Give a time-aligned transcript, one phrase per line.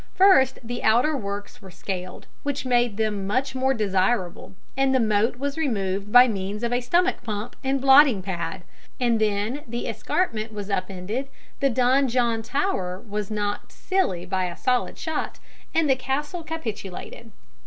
[0.15, 5.35] First the outer works were scaled, which made them much more desirable, and the moat
[5.37, 8.63] was removed by means of a stomach pump and blotting pad,
[8.99, 11.27] and then the escarpment was up ended,
[11.59, 15.37] the Don John tower was knocked silly by a solid shot,
[15.71, 17.29] and the castle capitulated.